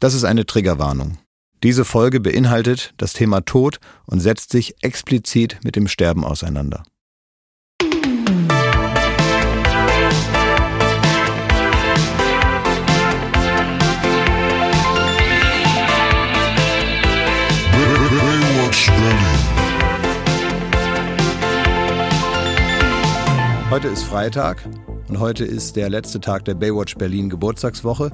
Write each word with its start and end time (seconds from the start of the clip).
Das 0.00 0.14
ist 0.14 0.24
eine 0.24 0.46
Triggerwarnung. 0.46 1.18
Diese 1.62 1.84
Folge 1.84 2.20
beinhaltet 2.20 2.94
das 2.96 3.12
Thema 3.12 3.42
Tod 3.42 3.80
und 4.06 4.20
setzt 4.20 4.50
sich 4.50 4.82
explizit 4.82 5.58
mit 5.62 5.76
dem 5.76 5.88
Sterben 5.88 6.24
auseinander. 6.24 6.84
Heute 23.70 23.88
ist 23.88 24.04
Freitag 24.04 24.66
und 25.10 25.18
heute 25.18 25.44
ist 25.44 25.74
der 25.74 25.90
letzte 25.90 26.20
Tag 26.20 26.44
der 26.44 26.54
Baywatch 26.54 26.94
Berlin 26.94 27.30
Geburtstagswoche. 27.30 28.12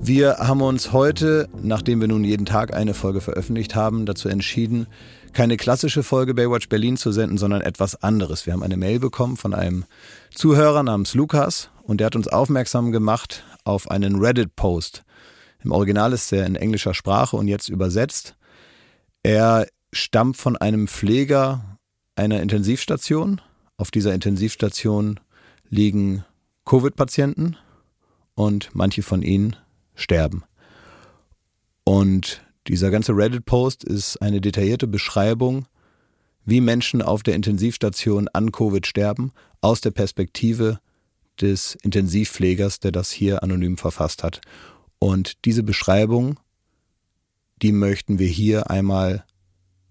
Wir 0.00 0.36
haben 0.38 0.62
uns 0.62 0.92
heute, 0.92 1.48
nachdem 1.60 2.00
wir 2.00 2.06
nun 2.06 2.22
jeden 2.22 2.46
Tag 2.46 2.72
eine 2.72 2.94
Folge 2.94 3.20
veröffentlicht 3.20 3.74
haben, 3.74 4.06
dazu 4.06 4.28
entschieden, 4.28 4.86
keine 5.32 5.56
klassische 5.56 6.04
Folge 6.04 6.32
Baywatch 6.32 6.68
Berlin 6.68 6.96
zu 6.96 7.10
senden, 7.10 7.38
sondern 7.38 7.60
etwas 7.60 8.04
anderes. 8.04 8.46
Wir 8.46 8.52
haben 8.52 8.62
eine 8.62 8.76
Mail 8.76 9.00
bekommen 9.00 9.36
von 9.36 9.52
einem 9.52 9.84
Zuhörer 10.32 10.84
namens 10.84 11.14
Lukas 11.14 11.70
und 11.82 11.98
der 11.98 12.06
hat 12.06 12.14
uns 12.14 12.28
aufmerksam 12.28 12.92
gemacht 12.92 13.42
auf 13.64 13.90
einen 13.90 14.20
Reddit-Post. 14.20 15.02
Im 15.64 15.72
Original 15.72 16.12
ist 16.12 16.32
er 16.32 16.46
in 16.46 16.54
englischer 16.54 16.94
Sprache 16.94 17.36
und 17.36 17.48
jetzt 17.48 17.68
übersetzt. 17.68 18.36
Er 19.24 19.66
stammt 19.92 20.36
von 20.36 20.56
einem 20.56 20.86
Pfleger 20.86 21.78
einer 22.14 22.40
Intensivstation 22.42 23.40
auf 23.76 23.90
dieser 23.90 24.14
Intensivstation 24.14 25.18
liegen 25.72 26.22
Covid-Patienten 26.66 27.56
und 28.34 28.70
manche 28.74 29.02
von 29.02 29.22
ihnen 29.22 29.56
sterben. 29.94 30.44
Und 31.82 32.44
dieser 32.68 32.90
ganze 32.90 33.16
Reddit-Post 33.16 33.82
ist 33.82 34.18
eine 34.18 34.40
detaillierte 34.42 34.86
Beschreibung, 34.86 35.66
wie 36.44 36.60
Menschen 36.60 37.00
auf 37.00 37.22
der 37.22 37.34
Intensivstation 37.34 38.28
an 38.28 38.52
Covid 38.52 38.86
sterben, 38.86 39.32
aus 39.62 39.80
der 39.80 39.92
Perspektive 39.92 40.78
des 41.40 41.76
Intensivpflegers, 41.82 42.78
der 42.80 42.92
das 42.92 43.10
hier 43.10 43.42
anonym 43.42 43.78
verfasst 43.78 44.22
hat. 44.22 44.42
Und 44.98 45.44
diese 45.46 45.62
Beschreibung, 45.62 46.38
die 47.62 47.72
möchten 47.72 48.18
wir 48.18 48.28
hier 48.28 48.70
einmal 48.70 49.24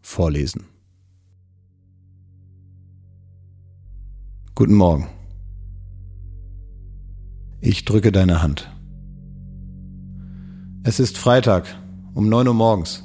vorlesen. 0.01 0.65
Guten 4.53 4.75
Morgen. 4.75 5.09
Ich 7.63 7.85
drücke 7.85 8.11
deine 8.11 8.41
Hand. 8.41 8.71
Es 10.81 10.99
ist 10.99 11.19
Freitag 11.19 11.67
um 12.15 12.27
neun 12.27 12.47
Uhr 12.47 12.55
morgens. 12.55 13.03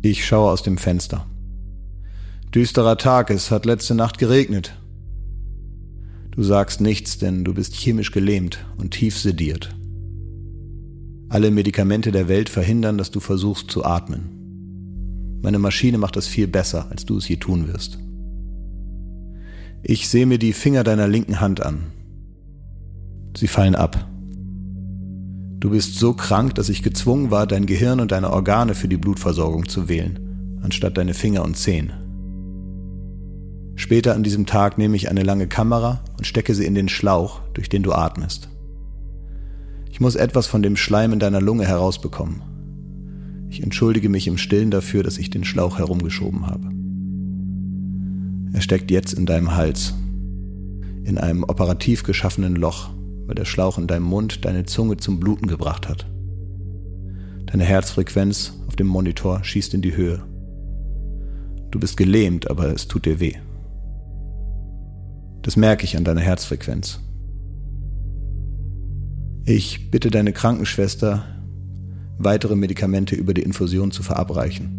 Ich 0.00 0.24
schaue 0.24 0.52
aus 0.52 0.62
dem 0.62 0.78
Fenster. 0.78 1.26
Düsterer 2.54 2.98
Tag, 2.98 3.30
es 3.30 3.50
hat 3.50 3.66
letzte 3.66 3.96
Nacht 3.96 4.18
geregnet. 4.18 4.78
Du 6.30 6.44
sagst 6.44 6.80
nichts, 6.80 7.18
denn 7.18 7.42
du 7.42 7.52
bist 7.52 7.74
chemisch 7.74 8.12
gelähmt 8.12 8.64
und 8.78 8.92
tief 8.92 9.18
sediert. 9.18 9.74
Alle 11.30 11.50
Medikamente 11.50 12.12
der 12.12 12.28
Welt 12.28 12.48
verhindern, 12.48 12.96
dass 12.96 13.10
du 13.10 13.18
versuchst 13.18 13.72
zu 13.72 13.84
atmen. 13.84 15.40
Meine 15.42 15.58
Maschine 15.58 15.98
macht 15.98 16.14
das 16.14 16.28
viel 16.28 16.46
besser, 16.46 16.86
als 16.90 17.06
du 17.06 17.16
es 17.16 17.26
je 17.26 17.38
tun 17.38 17.66
wirst. 17.66 17.98
Ich 19.82 20.08
sehe 20.08 20.26
mir 20.26 20.38
die 20.38 20.52
Finger 20.52 20.84
deiner 20.84 21.08
linken 21.08 21.40
Hand 21.40 21.60
an. 21.60 21.86
Sie 23.36 23.48
fallen 23.48 23.74
ab. 23.74 24.08
Du 25.58 25.70
bist 25.70 25.98
so 25.98 26.12
krank, 26.12 26.56
dass 26.56 26.68
ich 26.68 26.82
gezwungen 26.82 27.30
war, 27.30 27.46
dein 27.46 27.66
Gehirn 27.66 28.00
und 28.00 28.12
deine 28.12 28.32
Organe 28.32 28.74
für 28.74 28.88
die 28.88 28.96
Blutversorgung 28.96 29.68
zu 29.68 29.88
wählen, 29.88 30.58
anstatt 30.60 30.96
deine 30.98 31.14
Finger 31.14 31.44
und 31.44 31.56
Zehen. 31.56 31.92
Später 33.76 34.14
an 34.14 34.22
diesem 34.22 34.44
Tag 34.44 34.76
nehme 34.76 34.96
ich 34.96 35.08
eine 35.08 35.22
lange 35.22 35.46
Kamera 35.46 36.02
und 36.18 36.26
stecke 36.26 36.54
sie 36.54 36.66
in 36.66 36.74
den 36.74 36.88
Schlauch, 36.88 37.40
durch 37.54 37.68
den 37.68 37.82
du 37.82 37.92
atmest. 37.92 38.48
Ich 39.90 40.00
muss 40.00 40.14
etwas 40.14 40.46
von 40.46 40.62
dem 40.62 40.76
Schleim 40.76 41.12
in 41.12 41.18
deiner 41.18 41.40
Lunge 41.40 41.66
herausbekommen. 41.66 42.42
Ich 43.50 43.62
entschuldige 43.62 44.08
mich 44.08 44.26
im 44.26 44.38
Stillen 44.38 44.70
dafür, 44.70 45.02
dass 45.02 45.18
ich 45.18 45.30
den 45.30 45.44
Schlauch 45.44 45.78
herumgeschoben 45.78 46.46
habe. 46.46 46.68
Er 48.54 48.62
steckt 48.62 48.90
jetzt 48.90 49.12
in 49.12 49.26
deinem 49.26 49.54
Hals, 49.54 49.94
in 51.04 51.18
einem 51.18 51.44
operativ 51.44 52.02
geschaffenen 52.02 52.56
Loch, 52.56 52.90
weil 53.26 53.34
der 53.34 53.44
Schlauch 53.44 53.78
in 53.78 53.86
deinem 53.86 54.04
Mund 54.04 54.44
deine 54.44 54.64
Zunge 54.64 54.96
zum 54.96 55.20
Bluten 55.20 55.46
gebracht 55.46 55.88
hat. 55.88 56.06
Deine 57.46 57.64
Herzfrequenz 57.64 58.54
auf 58.66 58.76
dem 58.76 58.86
Monitor 58.86 59.44
schießt 59.44 59.74
in 59.74 59.82
die 59.82 59.96
Höhe. 59.96 60.22
Du 61.70 61.78
bist 61.80 61.96
gelähmt, 61.96 62.50
aber 62.50 62.72
es 62.72 62.88
tut 62.88 63.06
dir 63.06 63.20
weh. 63.20 63.34
Das 65.42 65.56
merke 65.56 65.84
ich 65.84 65.96
an 65.96 66.04
deiner 66.04 66.20
Herzfrequenz. 66.20 67.00
Ich 69.44 69.90
bitte 69.90 70.10
deine 70.10 70.32
Krankenschwester, 70.32 71.24
weitere 72.18 72.54
Medikamente 72.54 73.16
über 73.16 73.34
die 73.34 73.42
Infusion 73.42 73.90
zu 73.90 74.02
verabreichen. 74.02 74.78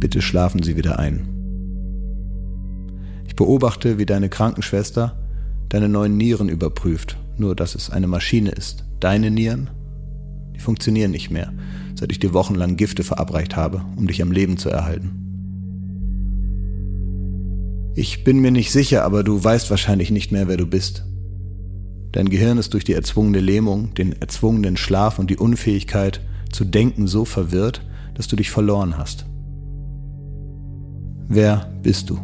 Bitte 0.00 0.20
schlafen 0.20 0.62
Sie 0.62 0.76
wieder 0.76 0.98
ein. 0.98 1.28
Ich 3.26 3.36
beobachte, 3.36 3.98
wie 3.98 4.06
deine 4.06 4.28
Krankenschwester 4.28 5.25
deine 5.68 5.88
neuen 5.88 6.16
Nieren 6.16 6.48
überprüft, 6.48 7.16
nur 7.36 7.54
dass 7.54 7.74
es 7.74 7.90
eine 7.90 8.06
Maschine 8.06 8.50
ist. 8.50 8.84
Deine 9.00 9.30
Nieren, 9.30 9.70
die 10.54 10.60
funktionieren 10.60 11.10
nicht 11.10 11.30
mehr, 11.30 11.52
seit 11.94 12.12
ich 12.12 12.18
dir 12.18 12.32
wochenlang 12.32 12.76
Gifte 12.76 13.04
verabreicht 13.04 13.56
habe, 13.56 13.84
um 13.96 14.06
dich 14.06 14.22
am 14.22 14.32
Leben 14.32 14.56
zu 14.56 14.70
erhalten. 14.70 15.22
Ich 17.94 18.24
bin 18.24 18.40
mir 18.40 18.50
nicht 18.50 18.72
sicher, 18.72 19.04
aber 19.04 19.24
du 19.24 19.42
weißt 19.42 19.70
wahrscheinlich 19.70 20.10
nicht 20.10 20.30
mehr, 20.30 20.48
wer 20.48 20.58
du 20.58 20.66
bist. 20.66 21.06
Dein 22.12 22.28
Gehirn 22.28 22.58
ist 22.58 22.74
durch 22.74 22.84
die 22.84 22.92
erzwungene 22.92 23.40
Lähmung, 23.40 23.94
den 23.94 24.12
erzwungenen 24.20 24.76
Schlaf 24.76 25.18
und 25.18 25.30
die 25.30 25.36
Unfähigkeit 25.36 26.20
zu 26.52 26.64
denken 26.64 27.06
so 27.06 27.24
verwirrt, 27.24 27.82
dass 28.14 28.28
du 28.28 28.36
dich 28.36 28.50
verloren 28.50 28.98
hast. 28.98 29.26
Wer 31.28 31.70
bist 31.82 32.10
du? 32.10 32.18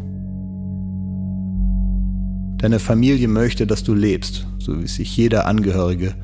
Deine 2.62 2.78
Familie 2.78 3.26
möchte, 3.26 3.66
dass 3.66 3.82
du 3.82 3.92
lebst, 3.92 4.46
so 4.60 4.80
wie 4.80 4.86
sich 4.86 5.16
jeder 5.16 5.46
Angehörige 5.46 6.14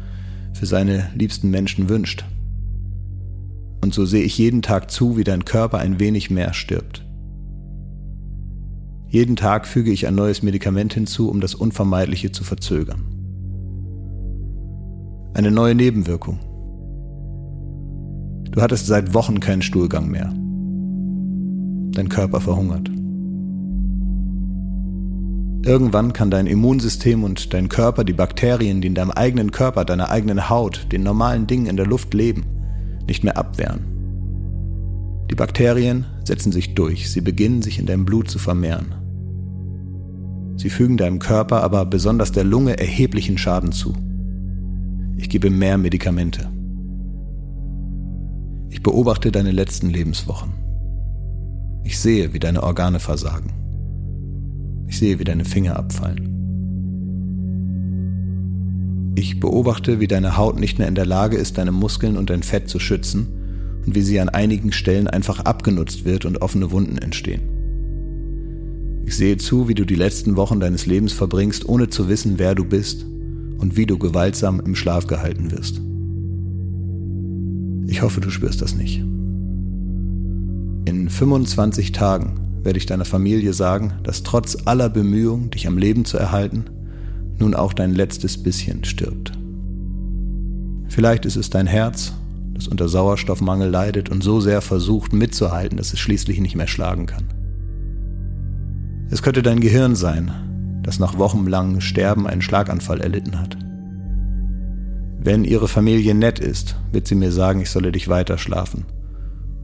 für 0.52 0.66
seine 0.66 1.10
liebsten 1.16 1.50
Menschen 1.50 1.88
wünscht. 1.88 2.24
Und 3.82 3.92
so 3.92 4.06
sehe 4.06 4.22
ich 4.22 4.38
jeden 4.38 4.62
Tag 4.62 4.88
zu, 4.88 5.16
wie 5.16 5.24
dein 5.24 5.44
Körper 5.44 5.78
ein 5.78 5.98
wenig 5.98 6.30
mehr 6.30 6.54
stirbt. 6.54 7.04
Jeden 9.08 9.34
Tag 9.34 9.66
füge 9.66 9.90
ich 9.90 10.06
ein 10.06 10.14
neues 10.14 10.44
Medikament 10.44 10.94
hinzu, 10.94 11.28
um 11.28 11.40
das 11.40 11.56
Unvermeidliche 11.56 12.30
zu 12.30 12.44
verzögern. 12.44 13.02
Eine 15.34 15.50
neue 15.50 15.74
Nebenwirkung. 15.74 16.38
Du 18.52 18.62
hattest 18.62 18.86
seit 18.86 19.12
Wochen 19.12 19.40
keinen 19.40 19.62
Stuhlgang 19.62 20.08
mehr. 20.08 20.32
Dein 21.94 22.08
Körper 22.08 22.40
verhungert. 22.40 22.88
Irgendwann 25.64 26.12
kann 26.12 26.30
dein 26.30 26.46
Immunsystem 26.46 27.24
und 27.24 27.52
dein 27.52 27.68
Körper 27.68 28.04
die 28.04 28.12
Bakterien, 28.12 28.80
die 28.80 28.88
in 28.88 28.94
deinem 28.94 29.10
eigenen 29.10 29.50
Körper, 29.50 29.84
deiner 29.84 30.10
eigenen 30.10 30.48
Haut, 30.48 30.86
den 30.92 31.02
normalen 31.02 31.46
Dingen 31.46 31.66
in 31.66 31.76
der 31.76 31.86
Luft 31.86 32.14
leben, 32.14 32.44
nicht 33.06 33.24
mehr 33.24 33.36
abwehren. 33.36 33.80
Die 35.30 35.34
Bakterien 35.34 36.06
setzen 36.24 36.52
sich 36.52 36.74
durch, 36.74 37.10
sie 37.10 37.20
beginnen 37.20 37.62
sich 37.62 37.78
in 37.78 37.86
deinem 37.86 38.04
Blut 38.04 38.30
zu 38.30 38.38
vermehren. 38.38 38.94
Sie 40.56 40.70
fügen 40.70 40.96
deinem 40.96 41.18
Körper, 41.18 41.62
aber 41.62 41.84
besonders 41.84 42.32
der 42.32 42.44
Lunge 42.44 42.78
erheblichen 42.78 43.36
Schaden 43.36 43.72
zu. 43.72 43.94
Ich 45.16 45.28
gebe 45.28 45.50
mehr 45.50 45.76
Medikamente. 45.76 46.50
Ich 48.70 48.82
beobachte 48.82 49.32
deine 49.32 49.52
letzten 49.52 49.90
Lebenswochen. 49.90 50.52
Ich 51.84 51.98
sehe, 51.98 52.32
wie 52.32 52.38
deine 52.38 52.62
Organe 52.62 53.00
versagen. 53.00 53.52
Ich 54.98 55.00
sehe, 55.00 55.20
wie 55.20 55.24
deine 55.24 55.44
Finger 55.44 55.76
abfallen. 55.76 56.24
Ich 59.14 59.38
beobachte, 59.38 60.00
wie 60.00 60.08
deine 60.08 60.36
Haut 60.36 60.58
nicht 60.58 60.80
mehr 60.80 60.88
in 60.88 60.96
der 60.96 61.06
Lage 61.06 61.36
ist, 61.36 61.56
deine 61.56 61.70
Muskeln 61.70 62.16
und 62.16 62.30
dein 62.30 62.42
Fett 62.42 62.68
zu 62.68 62.80
schützen 62.80 63.28
und 63.86 63.94
wie 63.94 64.02
sie 64.02 64.18
an 64.18 64.28
einigen 64.28 64.72
Stellen 64.72 65.06
einfach 65.06 65.38
abgenutzt 65.38 66.04
wird 66.04 66.24
und 66.24 66.42
offene 66.42 66.72
Wunden 66.72 66.98
entstehen. 66.98 67.42
Ich 69.06 69.16
sehe 69.16 69.36
zu, 69.36 69.68
wie 69.68 69.74
du 69.74 69.84
die 69.84 69.94
letzten 69.94 70.34
Wochen 70.34 70.58
deines 70.58 70.84
Lebens 70.84 71.12
verbringst, 71.12 71.68
ohne 71.68 71.88
zu 71.88 72.08
wissen, 72.08 72.40
wer 72.40 72.56
du 72.56 72.64
bist 72.64 73.06
und 73.58 73.76
wie 73.76 73.86
du 73.86 73.98
gewaltsam 73.98 74.58
im 74.58 74.74
Schlaf 74.74 75.06
gehalten 75.06 75.52
wirst. 75.52 75.80
Ich 77.86 78.02
hoffe, 78.02 78.20
du 78.20 78.30
spürst 78.30 78.62
das 78.62 78.74
nicht. 78.74 78.98
In 80.86 81.08
25 81.08 81.92
Tagen 81.92 82.47
werde 82.62 82.78
ich 82.78 82.86
deiner 82.86 83.04
Familie 83.04 83.52
sagen, 83.52 83.94
dass 84.02 84.22
trotz 84.22 84.56
aller 84.64 84.88
Bemühungen, 84.88 85.50
dich 85.50 85.66
am 85.66 85.78
Leben 85.78 86.04
zu 86.04 86.18
erhalten, 86.18 86.64
nun 87.38 87.54
auch 87.54 87.72
dein 87.72 87.94
letztes 87.94 88.42
bisschen 88.42 88.84
stirbt. 88.84 89.32
Vielleicht 90.88 91.26
ist 91.26 91.36
es 91.36 91.50
dein 91.50 91.66
Herz, 91.66 92.12
das 92.54 92.66
unter 92.66 92.88
Sauerstoffmangel 92.88 93.70
leidet 93.70 94.08
und 94.10 94.22
so 94.22 94.40
sehr 94.40 94.60
versucht 94.60 95.12
mitzuhalten, 95.12 95.78
dass 95.78 95.92
es 95.92 96.00
schließlich 96.00 96.40
nicht 96.40 96.56
mehr 96.56 96.66
schlagen 96.66 97.06
kann. 97.06 97.24
Es 99.10 99.22
könnte 99.22 99.42
dein 99.42 99.60
Gehirn 99.60 99.94
sein, 99.94 100.32
das 100.82 100.98
nach 100.98 101.18
wochenlangem 101.18 101.80
Sterben 101.80 102.26
einen 102.26 102.42
Schlaganfall 102.42 103.00
erlitten 103.00 103.38
hat. 103.38 103.56
Wenn 105.20 105.44
ihre 105.44 105.68
Familie 105.68 106.14
nett 106.14 106.38
ist, 106.38 106.76
wird 106.92 107.06
sie 107.06 107.14
mir 107.14 107.32
sagen, 107.32 107.60
ich 107.60 107.70
solle 107.70 107.92
dich 107.92 108.08
weiter 108.08 108.38
schlafen 108.38 108.84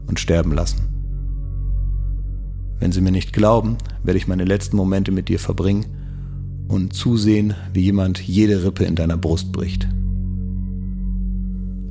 und 0.07 0.19
sterben 0.19 0.51
lassen. 0.51 0.94
Wenn 2.79 2.91
sie 2.91 3.01
mir 3.01 3.11
nicht 3.11 3.33
glauben, 3.33 3.77
werde 4.03 4.17
ich 4.17 4.27
meine 4.27 4.45
letzten 4.45 4.77
Momente 4.77 5.11
mit 5.11 5.29
dir 5.29 5.39
verbringen 5.39 5.85
und 6.67 6.93
zusehen, 6.93 7.53
wie 7.73 7.81
jemand 7.81 8.19
jede 8.19 8.63
Rippe 8.63 8.85
in 8.85 8.95
deiner 8.95 9.17
Brust 9.17 9.51
bricht. 9.51 9.87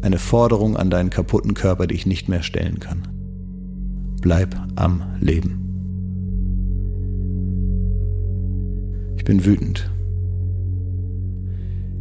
Eine 0.02 0.18
Forderung 0.18 0.76
an 0.76 0.90
deinen 0.90 1.10
kaputten 1.10 1.54
Körper, 1.54 1.86
die 1.86 1.94
ich 1.94 2.06
nicht 2.06 2.28
mehr 2.28 2.42
stellen 2.42 2.78
kann. 2.80 3.08
Bleib 4.20 4.54
am 4.76 5.02
Leben. 5.20 5.60
Ich 9.16 9.24
bin 9.24 9.46
wütend. 9.46 9.90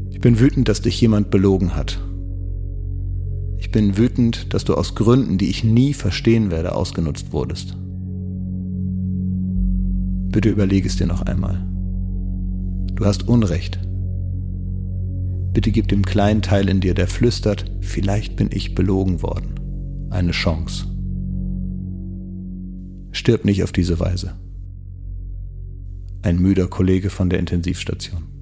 Ich 0.10 0.20
bin 0.20 0.40
wütend, 0.40 0.68
dass 0.68 0.82
dich 0.82 1.00
jemand 1.00 1.32
belogen 1.32 1.76
hat. 1.76 2.02
Ich 3.58 3.72
bin 3.72 3.98
wütend, 3.98 4.54
dass 4.54 4.66
du 4.66 4.74
aus 4.76 4.94
Gründen, 4.96 5.38
die 5.38 5.50
ich 5.50 5.64
nie 5.64 5.94
verstehen 5.94 6.52
werde, 6.52 6.76
ausgenutzt 6.76 7.32
wurdest. 7.32 7.78
Bitte 10.34 10.50
überlege 10.50 10.88
es 10.88 10.96
dir 10.96 11.06
noch 11.06 11.22
einmal. 11.22 11.64
Du 12.96 13.06
hast 13.06 13.28
Unrecht. 13.28 13.80
Bitte 15.54 15.72
gib 15.72 15.88
dem 15.90 16.04
kleinen 16.04 16.42
Teil 16.42 16.70
in 16.70 16.82
dir, 16.82 16.96
der 16.96 17.08
flüstert, 17.08 17.72
vielleicht 17.82 18.36
bin 18.36 18.50
ich 18.52 18.74
belogen 18.74 19.22
worden, 19.22 20.10
eine 20.10 20.32
Chance. 20.32 20.88
Stirb 23.12 23.46
nicht 23.46 23.64
auf 23.64 23.72
diese 23.72 24.00
Weise. 24.00 24.34
Ein 26.24 26.40
müder 26.40 26.68
Kollege 26.68 27.12
von 27.12 27.30
der 27.30 27.38
Intensivstation. 27.38 28.33